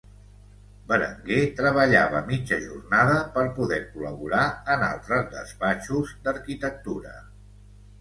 [0.91, 4.43] Berenguer treballava mitja jornada per poder col·laborar
[4.79, 7.19] en altres despatxos d'arquitectura.